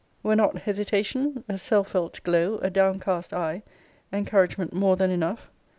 [0.23, 3.61] Were not hesitation, a self felt glow, a downcast eye,
[4.11, 5.51] encouragement more than enough?